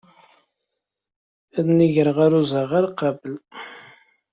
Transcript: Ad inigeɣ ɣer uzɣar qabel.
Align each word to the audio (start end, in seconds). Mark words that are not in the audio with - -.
Ad 1.57 1.65
inigeɣ 1.71 2.07
ɣer 2.17 2.31
uzɣar 2.39 2.85
qabel. 2.99 3.35